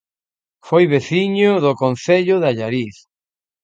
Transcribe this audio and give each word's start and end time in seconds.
Foi 0.67 0.83
veciño 0.93 1.51
do 1.63 1.71
Concello 1.83 2.35
de 2.41 2.47
Allariz 2.51 2.95